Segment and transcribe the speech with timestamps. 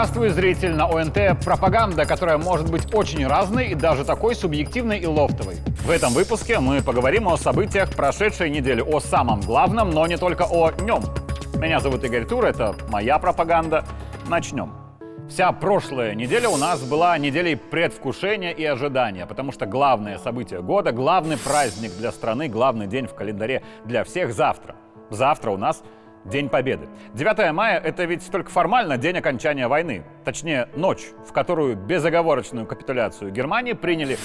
[0.00, 0.74] Здравствуй, зритель!
[0.74, 5.56] На ОНТ пропаганда, которая может быть очень разной и даже такой субъективной и лофтовой.
[5.84, 10.46] В этом выпуске мы поговорим о событиях прошедшей недели, о самом главном, но не только
[10.50, 11.02] о нем.
[11.58, 13.84] Меня зовут Игорь Тур, это моя пропаганда.
[14.26, 14.72] Начнем.
[15.28, 20.92] Вся прошлая неделя у нас была неделей предвкушения и ожидания, потому что главное событие года,
[20.92, 24.76] главный праздник для страны, главный день в календаре для всех завтра.
[25.10, 25.82] Завтра у нас
[26.24, 26.86] День Победы.
[27.14, 30.04] 9 мая– это ведь только формально день окончания войны.
[30.24, 34.18] Точнее, ночь, в которую безоговорочную капитуляцию Германии приняли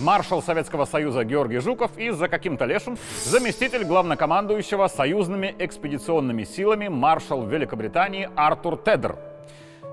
[0.00, 7.46] маршал Советского Союза Георгий Жуков и за каким-то лешим заместитель главнокомандующего союзными экспедиционными силами маршал
[7.46, 9.16] Великобритании Артур Тедер.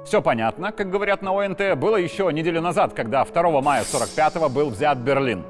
[0.05, 4.69] Все понятно, как говорят на ОНТ, было еще неделю назад, когда 2 мая 45-го был
[4.69, 5.43] взят Берлин.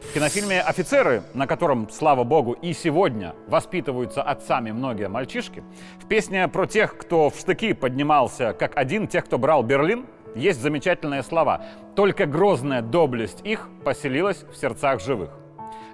[0.00, 5.62] В кинофильме «Офицеры», на котором, слава богу, и сегодня воспитываются отцами многие мальчишки,
[6.02, 10.60] в песне про тех, кто в штыки поднимался как один, тех, кто брал Берлин, есть
[10.60, 11.64] замечательные слова.
[11.94, 15.30] «Только грозная доблесть их поселилась в сердцах живых».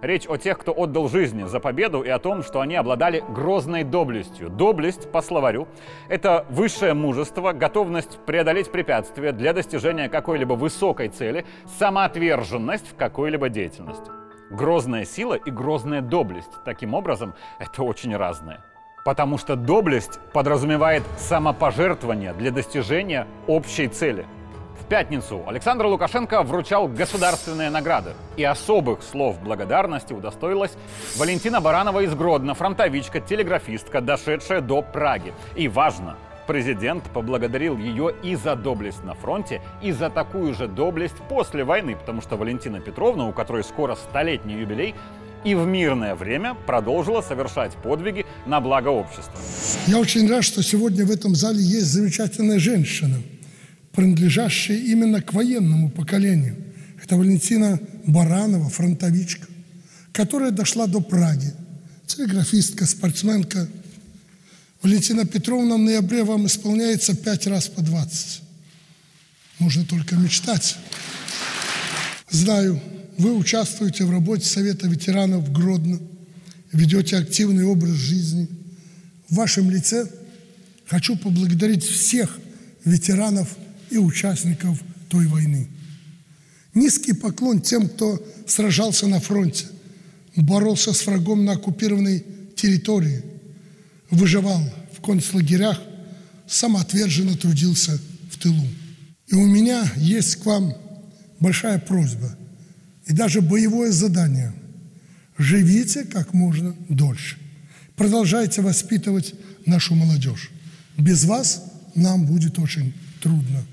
[0.02, 3.82] Речь о тех, кто отдал жизни за победу и о том, что они обладали грозной
[3.82, 4.50] доблестью.
[4.50, 5.68] Доблесть, по словарю,
[6.08, 11.46] это высшее мужество, готовность преодолеть препятствия для достижения какой-либо высокой цели,
[11.78, 14.10] самоотверженность в какой-либо деятельности.
[14.50, 18.60] Грозная сила и грозная доблесть, таким образом, это очень разное.
[19.04, 24.26] Потому что доблесть подразумевает самопожертвование для достижения общей цели–
[24.80, 28.10] в пятницу Александр Лукашенко вручал государственные награды.
[28.36, 30.72] И особых слов благодарности удостоилась
[31.16, 35.32] Валентина Баранова из Гродно, фронтовичка, телеграфистка, дошедшая до Праги.
[35.54, 41.16] И важно, президент поблагодарил ее и за доблесть на фронте, и за такую же доблесть
[41.28, 44.94] после войны, потому что Валентина Петровна, у которой скоро столетний юбилей,
[45.44, 49.38] и в мирное время продолжила совершать подвиги на благо общества.
[49.86, 53.16] Я очень рад, что сегодня в этом зале есть замечательная женщина–
[53.96, 56.56] принадлежащие именно к военному поколению.
[57.02, 59.46] Это Валентина Баранова, фронтовичка,
[60.12, 61.52] которая дошла до Праги.
[62.06, 63.66] Телеграфистка, спортсменка.
[64.82, 68.42] Валентина Петровна, в ноябре вам исполняется пять раз по 20.
[69.58, 70.76] Можно только мечтать.
[72.28, 72.80] Знаю,
[73.16, 75.98] вы участвуете в работе Совета ветеранов Гродно,
[76.70, 78.46] ведете активный образ жизни.
[79.30, 80.06] В вашем лице
[80.86, 82.38] хочу поблагодарить всех
[82.84, 83.56] ветеранов
[83.90, 85.68] и участников той войны.
[86.74, 89.66] Низкий поклон тем, кто сражался на фронте,
[90.36, 93.22] боролся с врагом на оккупированной территории,
[94.10, 94.60] выживал
[94.92, 95.80] в концлагерях,
[96.46, 97.98] самоотверженно трудился
[98.30, 98.66] в тылу.
[99.28, 100.74] И у меня есть к вам
[101.40, 102.36] большая просьба
[103.06, 104.52] и даже боевое задание.
[105.38, 107.36] Живите как можно дольше.
[107.96, 110.50] Продолжайте воспитывать нашу молодежь.
[110.96, 111.64] Без вас
[111.94, 113.64] нам будет очень трудно.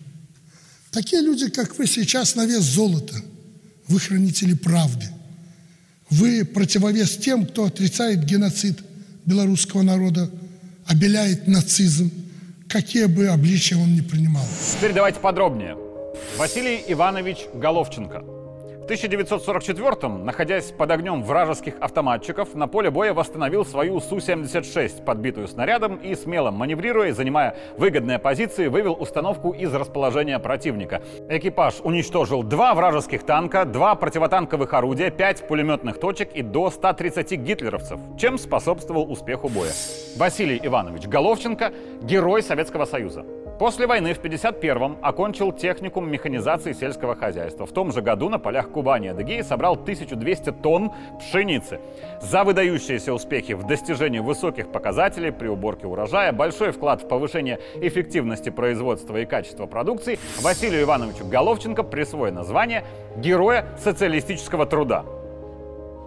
[0.93, 3.15] Такие люди, как вы, сейчас на вес золота.
[3.87, 5.07] Вы хранители правды.
[6.09, 8.79] Вы противовес тем, кто отрицает геноцид
[9.25, 10.29] белорусского народа,
[10.85, 12.11] обеляет нацизм,
[12.67, 14.45] какие бы обличия он ни принимал.
[14.71, 15.75] Теперь давайте подробнее.
[16.37, 18.23] Василий Иванович Головченко–
[18.83, 25.95] в 1944-м, находясь под огнем вражеских автоматчиков, на поле боя восстановил свою Су-76, подбитую снарядом,
[25.95, 31.01] и смело маневрируя, занимая выгодные позиции, вывел установку из расположения противника.
[31.29, 38.01] Экипаж уничтожил два вражеских танка, два противотанковых орудия, пять пулеметных точек и до 130 гитлеровцев,
[38.19, 39.72] чем способствовал успеху боя.
[40.17, 43.23] Василий Иванович Головченко– герой Советского Союза.
[43.59, 47.66] После войны в 1951-м окончил техникум механизации сельского хозяйства.
[47.66, 51.80] В том же году на полях Кубани Адыгеи собрал 1200 тонн пшеницы.
[52.19, 58.50] За выдающиеся успехи в достижении высоких показателей при уборке урожая, большой вклад в повышение эффективности
[58.50, 62.84] производства и качества продукции Василию Ивановичу Головченко присвоено звание
[63.18, 65.06] Героя социалистического труда.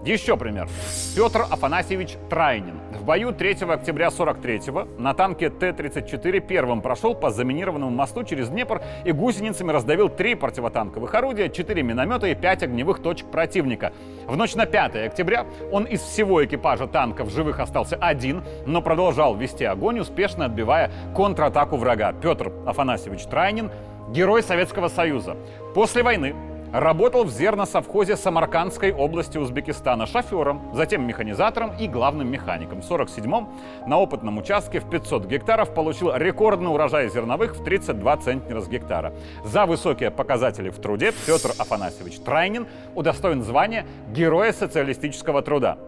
[0.05, 0.69] Еще пример.
[1.17, 2.79] Петр Афанасьевич Трайнин.
[2.93, 8.83] В бою 3 октября 43-го на танке Т-34 первым прошел по заминированному мосту через Днепр
[9.05, 13.93] и гусеницами раздавил три противотанковых орудия, четыре миномета и пять огневых точек противника.
[14.27, 18.83] В ночь на 5 октября он из всего экипажа танка в живых остался один, но
[18.83, 22.13] продолжал вести огонь, успешно отбивая контратаку врага.
[22.13, 23.71] Петр Афанасьевич Трайнин–
[24.11, 25.37] герой Советского Союза.
[25.75, 26.35] После войны
[26.73, 32.83] Работал в зерносовхозе Самаркандской области Узбекистана шофером, затем механизатором и главным механиком.
[32.83, 33.49] В 47-м
[33.87, 39.15] на опытном участке в 500 гектаров получил рекордный урожай зерновых в 32 центнера с гектара.
[39.45, 45.79] За высокие показатели в труде Петр Афанасьевич Трайнин удостоен звания Героя социалистического труда.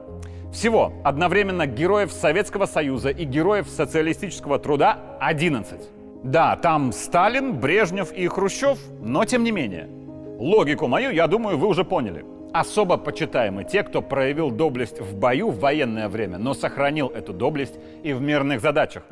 [0.52, 5.80] Всего одновременно героев Советского Союза и героев социалистического труда 11.
[6.24, 9.97] Да, там Сталин, Брежнев и Хрущев, но тем не менее.
[10.38, 12.24] Логику мою, я думаю, вы уже поняли.
[12.52, 17.74] Особо почитаемы те, кто проявил доблесть в бою в военное время, но сохранил эту доблесть
[18.04, 19.02] и в мирных задачах.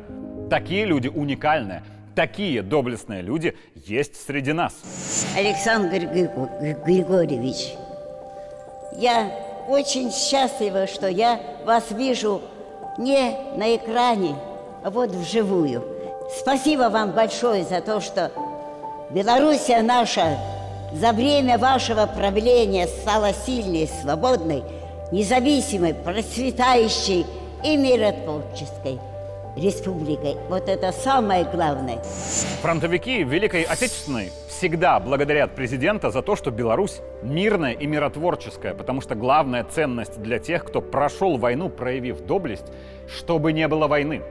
[0.49, 1.83] Такие люди уникальные,
[2.15, 4.73] такие доблестные люди есть среди нас.
[5.37, 5.99] Александр
[6.85, 7.75] Григорьевич,
[8.97, 9.29] я
[9.69, 12.41] очень счастлива, что я вас вижу
[12.99, 14.37] не на экране,
[14.85, 15.83] а вот вживую.
[16.39, 18.31] Спасибо вам большое за то, что
[19.11, 20.39] Белоруссия наша
[21.01, 24.63] за время вашего правления стала сильной, свободной,
[25.13, 27.27] независимой, процветающей
[27.63, 28.99] и миротворческой
[29.57, 30.37] республикой.
[30.49, 31.99] Вот это самое главное.
[32.63, 39.15] Фронтовики Великой Отечественной всегда благодарят президента за то, что Беларусь мирная и миротворческая, потому что
[39.15, 42.67] главная ценность для тех, кто прошел войну, проявив доблесть,
[43.07, 44.23] чтобы не было войны.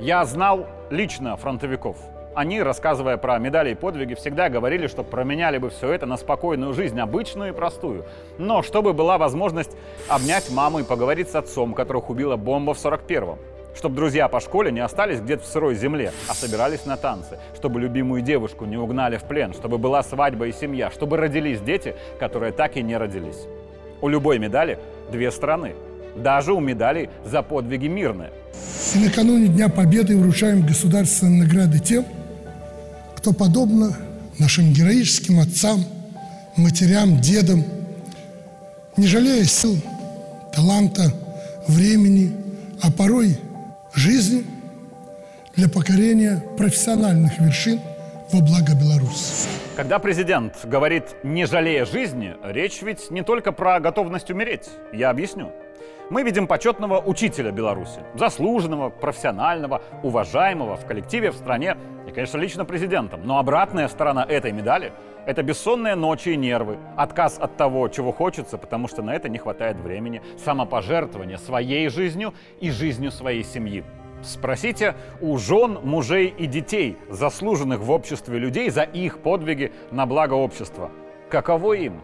[0.00, 1.96] Я знал лично фронтовиков.
[2.38, 6.72] Они, рассказывая про медали и подвиги, всегда говорили, что променяли бы все это на спокойную
[6.72, 8.04] жизнь, обычную и простую.
[8.38, 9.72] Но чтобы была возможность
[10.06, 13.40] обнять маму и поговорить с отцом, которых убила бомба в 41-м.
[13.74, 17.40] Чтобы друзья по школе не остались где-то в сырой земле, а собирались на танцы.
[17.56, 19.52] Чтобы любимую девушку не угнали в плен.
[19.52, 20.92] Чтобы была свадьба и семья.
[20.92, 23.48] Чтобы родились дети, которые так и не родились.
[24.00, 24.78] У любой медали
[25.10, 25.74] две стороны.
[26.14, 28.30] Даже у медалей за подвиги мирные.
[28.94, 32.04] И накануне Дня Победы вручаем государственные награды тем,
[33.18, 33.96] кто подобно
[34.38, 35.84] нашим героическим отцам,
[36.56, 37.64] матерям, дедам,
[38.96, 39.76] не жалея сил,
[40.54, 41.12] таланта,
[41.66, 42.32] времени,
[42.80, 43.36] а порой
[43.92, 44.44] жизни
[45.56, 47.80] для покорения профессиональных вершин
[48.32, 49.48] во благо Беларуси.
[49.74, 54.68] Когда президент говорит «не жалея жизни», речь ведь не только про готовность умереть.
[54.92, 55.50] Я объясню.
[56.10, 61.76] Мы видим почетного учителя Беларуси, заслуженного, профессионального, уважаемого в коллективе, в стране
[62.06, 63.20] и, конечно, лично президентом.
[63.24, 64.94] Но обратная сторона этой медали–
[65.26, 69.36] это бессонные ночи и нервы, отказ от того, чего хочется, потому что на это не
[69.36, 73.84] хватает времени, самопожертвование своей жизнью и жизнью своей семьи.
[74.22, 80.32] Спросите у жен, мужей и детей, заслуженных в обществе людей за их подвиги на благо
[80.32, 80.90] общества.
[81.28, 82.00] Каково им?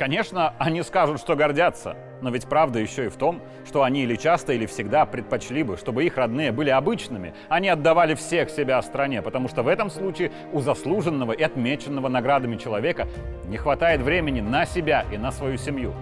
[0.00, 4.16] Конечно, они скажут, что гордятся, но ведь правда еще и в том, что они или
[4.16, 9.20] часто, или всегда предпочли бы, чтобы их родные были обычными, они отдавали всех себя стране,
[9.20, 13.08] потому что в этом случае у заслуженного и отмеченного наградами человека
[13.44, 15.92] не хватает времени на себя и на свою семью.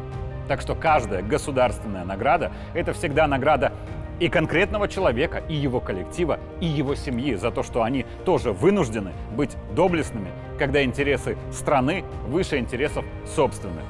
[0.47, 3.73] Так что каждая государственная награда– это всегда награда
[4.21, 9.11] и конкретного человека, и его коллектива, и его семьи за то, что они тоже вынуждены
[9.35, 13.85] быть доблестными, когда интересы страны выше интересов собственных.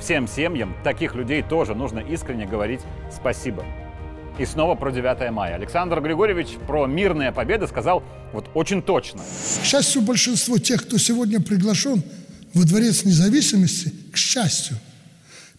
[0.00, 2.80] Всем семьям таких людей тоже нужно искренне говорить
[3.14, 3.64] спасибо.
[4.38, 5.54] И снова про 9 мая.
[5.54, 9.20] Александр Григорьевич про мирные победы сказал вот очень точно.
[9.62, 12.02] К счастью, большинство тех, кто сегодня приглашен
[12.52, 14.76] во Дворец независимости, к счастью,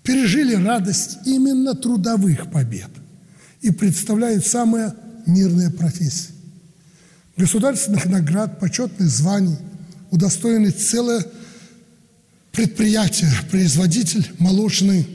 [0.03, 2.89] пережили радость именно трудовых побед–
[3.61, 4.93] и представляют самые
[5.25, 6.31] мирные профессии.
[7.35, 9.57] Государственных наград, почетных званий
[10.12, 11.25] удостоены целое
[12.51, 15.07] предприятие, производитель молочной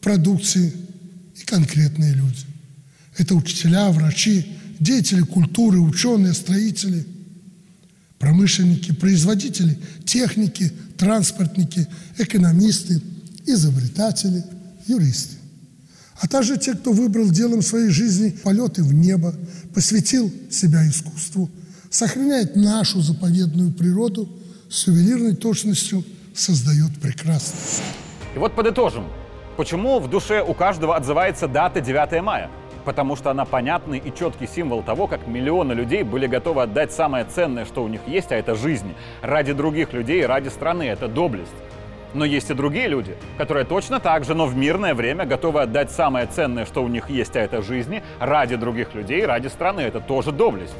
[0.00, 0.72] продукции
[1.40, 2.44] и конкретные люди.
[3.16, 4.46] Это учителя, врачи,
[4.80, 7.06] деятели культуры, ученые, строители,
[8.18, 11.86] промышленники, производители, техники, транспортники,
[12.18, 13.00] экономисты,
[13.46, 14.44] изобретатели,
[14.86, 15.36] юристы
[16.22, 19.34] а также те, кто выбрал делом своей жизни полеты в небо,
[19.74, 21.50] посвятил себя искусству,
[21.92, 24.28] сохраняет нашу заповедную природу,
[24.70, 26.02] с ювелирной точностью
[26.34, 27.84] создает прекрасное.
[28.34, 29.04] И вот подытожим.
[29.58, 32.50] Почему в душе у каждого отзывается дата 9 мая?
[32.86, 37.26] Потому что она понятный и четкий символ того, как миллионы людей были готовы отдать самое
[37.26, 38.94] ценное, что у них есть, а это жизнь.
[39.20, 40.84] Ради других людей, ради страны.
[40.84, 41.52] Это доблесть.
[42.14, 45.90] Но есть и другие люди, которые точно так же, но в мирное время готовы отдать
[45.90, 49.82] самое ценное, что у них есть, а это жизни, ради других людей, ради страны.
[49.82, 50.74] Это тоже доблесть.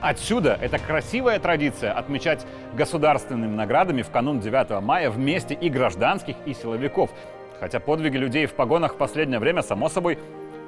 [0.00, 6.54] Отсюда эта красивая традиция отмечать государственными наградами в канун 9 мая вместе и гражданских, и
[6.54, 7.10] силовиков.
[7.58, 10.18] Хотя подвиги людей в погонах в последнее время, само собой,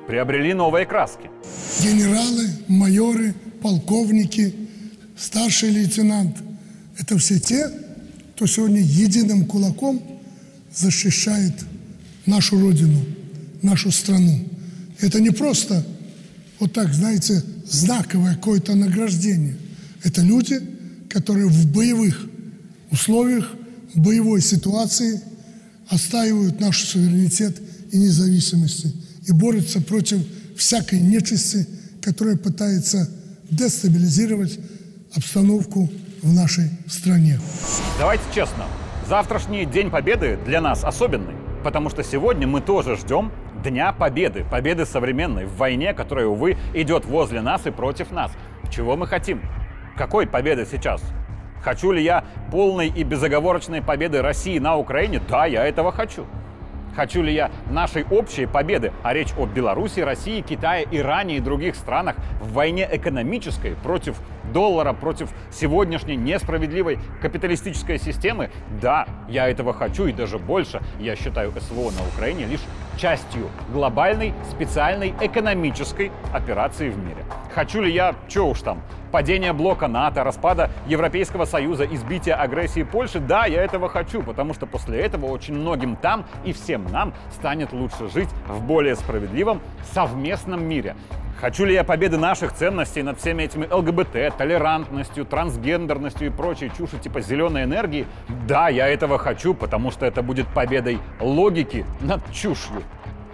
[0.08, 1.30] приобрели новые краски.
[1.80, 4.54] Генералы, майоры, полковники,
[5.16, 6.36] старший лейтенант–
[6.98, 7.70] это все те,
[8.34, 10.02] кто сегодня единым кулаком
[10.72, 11.54] защищает
[12.26, 12.98] нашу Родину,
[13.62, 14.40] нашу страну.
[15.00, 15.84] Это не просто
[16.58, 19.56] вот так, знаете, знаковое какое-то награждение.
[20.02, 20.60] Это люди,
[21.08, 22.26] которые в боевых
[22.90, 23.50] условиях,
[23.94, 25.20] в боевой ситуации
[25.88, 27.60] отстаивают наш суверенитет
[27.92, 28.86] и независимость
[29.26, 30.20] и борются против
[30.56, 31.66] всякой нечисти,
[32.02, 33.08] которая пытается
[33.50, 34.58] дестабилизировать
[35.14, 35.90] обстановку
[36.22, 37.40] в нашей стране.
[37.98, 38.66] Давайте честно,
[39.08, 41.34] завтрашний День Победы для нас особенный,
[41.64, 43.32] потому что сегодня мы тоже ждем
[43.62, 48.32] Дня Победы, победы современной в войне, которая, увы, идет возле нас и против нас.
[48.70, 49.42] Чего мы хотим?
[49.96, 51.02] Какой победы сейчас?
[51.62, 55.20] Хочу ли я полной и безоговорочной победы России на Украине?
[55.28, 56.24] Да, я этого хочу.
[56.96, 61.76] Хочу ли я нашей общей победы, а речь о Беларуси, России, Китае, Иране и других
[61.76, 64.16] странах в войне экономической против
[64.52, 68.50] доллара, против сегодняшней несправедливой капиталистической системы?
[68.80, 70.80] Да, я этого хочу и даже больше.
[70.98, 72.60] Я считаю СВО на Украине лишь
[73.00, 77.24] частью глобальной специальной экономической операции в мире.
[77.54, 83.18] Хочу ли я, что уж там, падения блока НАТО, распада Европейского Союза, избития агрессии Польши?
[83.18, 87.72] Да, я этого хочу, потому что после этого очень многим там и всем нам станет
[87.72, 89.60] лучше жить в более справедливом
[89.92, 90.94] совместном мире.
[91.40, 96.98] Хочу ли я победы наших ценностей над всеми этими ЛГБТ, толерантностью, трансгендерностью и прочей чуши
[96.98, 98.06] типа зеленой энергии?
[98.46, 102.82] Да, я этого хочу, потому что это будет победой логики над чушью.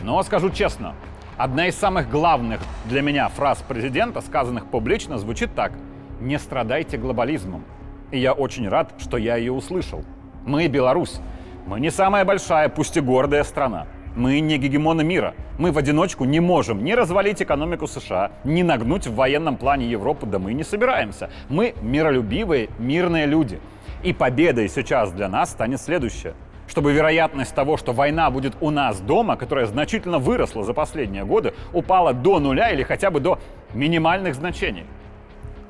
[0.02, 0.94] Но скажу честно,
[1.36, 5.72] одна из самых главных для меня фраз президента, сказанных публично, звучит так.
[6.20, 7.64] «Не страдайте глобализмом».
[8.12, 10.04] И я очень рад, что я ее услышал.
[10.44, 11.20] Мы Беларусь.
[11.66, 13.88] Мы не самая большая, пусть и гордая страна.
[14.16, 15.34] Мы не гегемоны мира.
[15.58, 20.24] Мы в одиночку не можем ни развалить экономику США, ни нагнуть в военном плане Европу,
[20.24, 21.28] да мы не собираемся.
[21.50, 23.60] Мы миролюбивые, мирные люди.
[24.02, 26.32] И победой сейчас для нас станет следующее.
[26.66, 31.52] Чтобы вероятность того, что война будет у нас дома, которая значительно выросла за последние годы,
[31.74, 33.38] упала до нуля или хотя бы до
[33.74, 34.84] минимальных значений.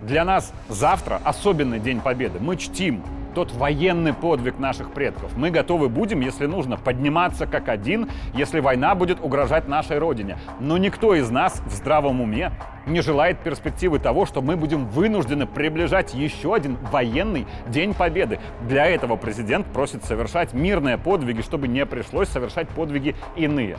[0.03, 2.39] Для нас завтра особенный день победы.
[2.39, 3.03] Мы чтим
[3.37, 5.37] тот военный подвиг наших предков.
[5.37, 10.39] Мы готовы будем, если нужно, подниматься как один, если война будет угрожать нашей Родине.
[10.59, 12.53] Но никто из нас в здравом уме
[12.87, 18.41] не желает перспективы того, что мы будем вынуждены приближать еще один военный День Победы.
[18.63, 23.77] Для этого президент просит совершать мирные подвиги, чтобы не пришлось совершать подвиги иные.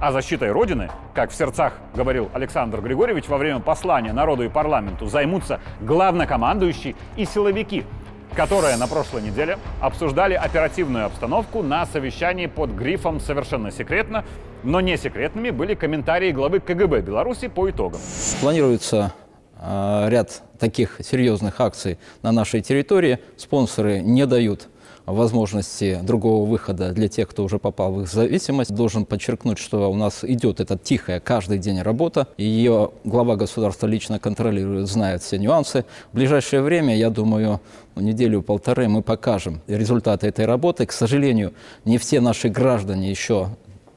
[0.00, 5.06] А защитой Родины, как в сердцах говорил Александр Григорьевич во время послания народу и парламенту,
[5.06, 7.84] займутся главнокомандующий и силовики–
[8.34, 14.24] которые на прошлой неделе обсуждали оперативную обстановку на совещании под грифом «Совершенно секретно»,
[14.62, 18.00] но не секретными были комментарии главы КГБ Беларуси по итогам.
[18.40, 19.14] Планируется
[19.58, 23.18] э, ряд таких серьезных акций на нашей территории.
[23.36, 24.68] Спонсоры не дают
[25.12, 28.74] возможности другого выхода для тех, кто уже попал в их зависимость.
[28.74, 32.28] Должен подчеркнуть, что у нас идет эта тихая каждый день работа.
[32.36, 35.84] Ее глава государства лично контролирует, знает все нюансы.
[36.12, 37.60] В ближайшее время, я думаю,
[37.96, 40.86] неделю-полторы мы покажем результаты этой работы.
[40.86, 41.52] К сожалению,
[41.84, 43.48] не все наши граждане еще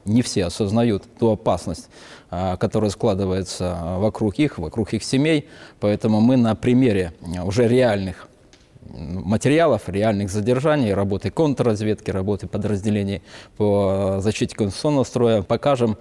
[0.04, 1.88] не все осознают ту опасность,
[2.30, 5.48] а, которая складывается вокруг их, вокруг их семей.
[5.80, 7.12] Поэтому мы на примере
[7.44, 8.28] уже реальных
[8.92, 13.22] материалов, реальных задержаний, работы контрразведки, работы подразделений
[13.56, 15.96] по защите конституционного строя покажем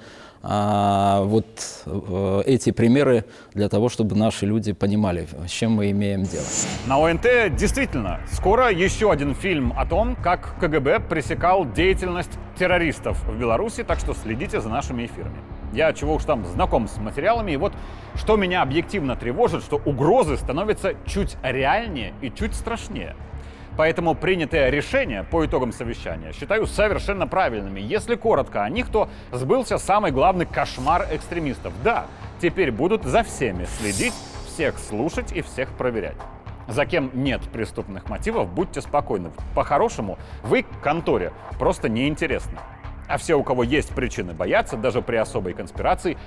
[0.46, 1.46] а, вот
[1.86, 3.24] э, эти примеры
[3.54, 6.44] для того, чтобы наши люди понимали, с чем мы имеем дело.
[6.86, 13.40] На ОНТ действительно скоро еще один фильм о том, как КГБ пресекал деятельность террористов в
[13.40, 15.38] Беларуси, так что следите за нашими эфирами.
[15.74, 17.74] Я чего уж там знаком с материалами, и вот
[18.16, 23.16] что меня объективно тревожит, что угрозы становятся чуть реальнее и чуть страшнее.
[23.76, 27.80] Поэтому принятые решения по итогам совещания считаю совершенно правильными.
[27.80, 31.74] Если коротко о них, то сбылся самый главный кошмар экстремистов.
[31.84, 32.06] Да,
[32.40, 34.14] теперь будут за всеми следить,
[34.46, 36.18] всех слушать и всех проверять.
[36.68, 39.32] За кем нет преступных мотивов, будьте спокойны.
[39.56, 42.60] По-хорошему, вы конторе просто неинтересны.
[43.08, 46.18] А все, у кого есть причины бояться, даже при особой конспирации,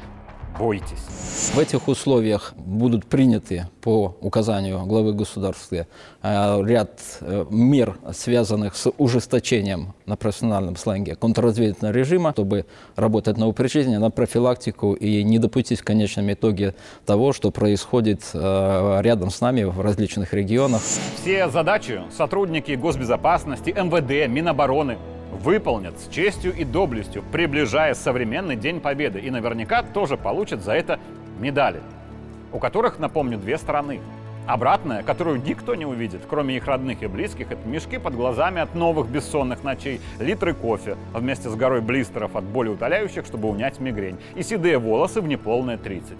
[0.58, 1.50] бойтесь.
[1.54, 5.86] В этих условиях будут приняты по указанию главы государства
[6.22, 12.66] э, ряд э, мер, связанных с ужесточением на профессиональном сленге контрразведывательного режима, чтобы
[12.96, 18.98] работать на упреждение, на профилактику и не допустить в конечном итоге того, что происходит э,
[19.02, 20.82] рядом с нами в различных регионах.
[21.20, 24.98] Все задачи сотрудники госбезопасности, МВД, Минобороны
[25.36, 29.20] выполнят с честью и доблестью, приближая современный День Победы.
[29.20, 30.98] И наверняка тоже получат за это
[31.38, 31.80] медали,
[32.52, 34.00] у которых, напомню, две стороны.
[34.46, 38.76] Обратная, которую никто не увидит, кроме их родных и близких, это мешки под глазами от
[38.76, 44.18] новых бессонных ночей, литры кофе вместе с горой блистеров от боли утоляющих, чтобы унять мигрень,
[44.36, 46.12] и седые волосы в неполные 30.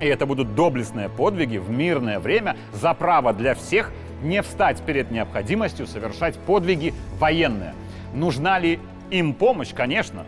[0.00, 3.90] И это будут доблестные подвиги в мирное время за право для всех
[4.22, 7.74] не встать перед необходимостью совершать подвиги военные–
[8.16, 8.80] Нужна ли
[9.10, 9.74] им помощь?
[9.74, 10.24] Конечно.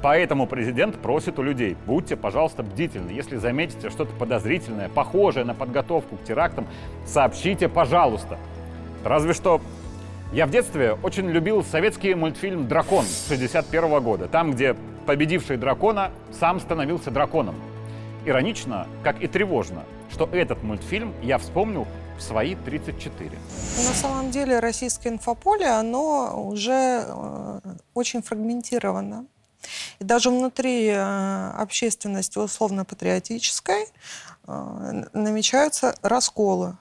[0.00, 3.10] Поэтому президент просит у людей, будьте, пожалуйста, бдительны.
[3.10, 6.66] Если заметите что-то подозрительное, похожее на подготовку к терактам,
[7.04, 8.38] сообщите, пожалуйста.
[9.04, 9.60] Разве что
[10.32, 16.60] я в детстве очень любил советский мультфильм «Дракон» 61 года, там, где победивший дракона сам
[16.60, 17.56] становился драконом.
[18.24, 19.82] Иронично, как и тревожно,
[20.12, 23.30] что этот мультфильм я вспомнил в свои 34.
[23.30, 27.60] На самом деле российское инфополе, оно уже э,
[27.94, 29.26] очень фрагментировано.
[29.98, 33.86] И даже внутри э, общественности условно-патриотической
[34.46, 36.76] э, намечаются расколы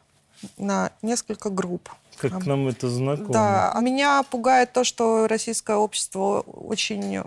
[0.57, 1.89] на несколько групп.
[2.17, 3.29] Как нам это знакомо.
[3.31, 7.23] Да, а меня пугает то, что российское общество очень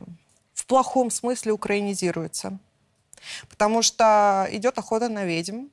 [0.55, 2.59] в плохом смысле украинизируется.
[3.49, 5.67] Потому что идет охота на ведьм,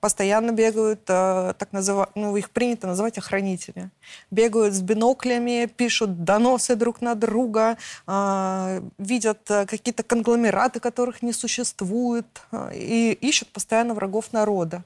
[0.00, 3.90] постоянно бегают, э, так называемые, ну, их принято называть охранители.
[4.30, 11.32] Бегают с биноклями, пишут доносы друг на друга, э, видят э, какие-то конгломераты, которых не
[11.32, 12.26] существует,
[12.74, 14.82] и ищут постоянно врагов народа.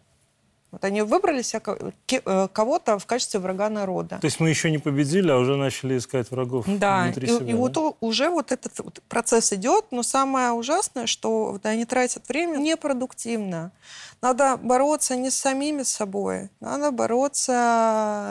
[0.75, 1.61] Вот они выбрали себя
[2.07, 4.19] ке- э, кого-то в качестве врага народа.
[4.21, 7.47] То есть мы еще не победили, а уже начали искать врагов Да, внутри и, себя.
[7.47, 7.57] и да?
[7.59, 12.57] вот уже вот этот вот процесс идет, но самое ужасное, что вот они тратят время
[12.59, 13.71] непродуктивно.
[14.21, 17.53] Надо бороться не с самими собой, надо бороться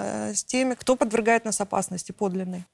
[0.06, 2.66] э, с теми, кто подвергает нас опасности подлинной.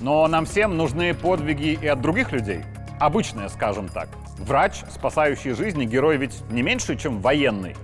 [0.00, 2.60] Но нам всем нужны подвиги и от других людей.
[3.00, 4.08] Обычные, скажем так.
[4.38, 7.74] Врач, спасающий жизни, герой ведь не меньше, чем военный.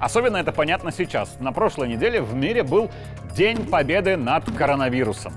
[0.00, 1.36] Особенно это понятно сейчас.
[1.40, 2.90] На прошлой неделе в мире был
[3.34, 5.32] День Победы над коронавирусом.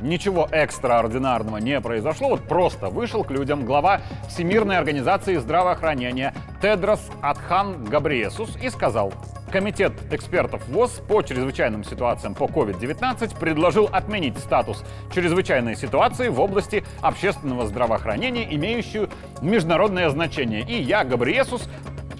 [0.00, 7.84] Ничего экстраординарного не произошло, вот просто вышел к людям глава Всемирной организации здравоохранения Тедрос Адхан
[7.84, 9.12] Габриесус и сказал,
[9.54, 14.82] Комитет экспертов ВОЗ по чрезвычайным ситуациям по COVID-19 предложил отменить статус
[15.14, 19.08] чрезвычайной ситуации в области общественного здравоохранения, имеющую
[19.42, 20.62] международное значение.
[20.62, 21.68] И я, Габриесус,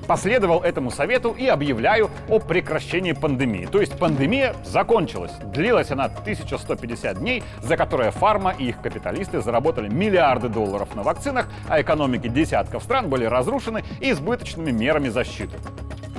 [0.06, 3.66] последовал этому совету и объявляю о прекращении пандемии.
[3.66, 5.32] То есть пандемия закончилась.
[5.44, 11.48] Длилась она 1150 дней, за которые фарма и их капиталисты заработали миллиарды долларов на вакцинах,
[11.68, 15.56] а экономики десятков стран были разрушены избыточными мерами защиты.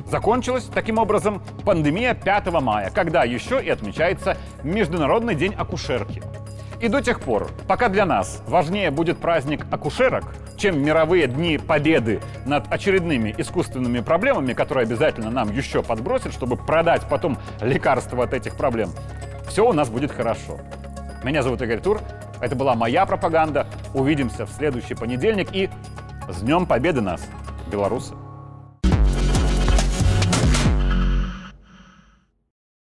[0.09, 6.21] Закончилась, таким образом, пандемия 5 мая, когда еще и отмечается Международный день акушерки.
[6.79, 10.25] И до тех пор, пока для нас важнее будет праздник акушерок,
[10.65, 17.03] чем мировые дни победы над очередными искусственными проблемами, которые обязательно нам еще подбросят, чтобы продать
[17.07, 18.89] потом лекарства от этих проблем,
[19.47, 20.57] все у нас будет хорошо.
[21.23, 22.01] Меня зовут Игорь Тур,
[22.41, 23.67] это была моя пропаганда.
[23.93, 25.69] Увидимся в следующий понедельник и
[26.27, 27.21] с Днем Победы нас,
[27.71, 28.24] белорусы!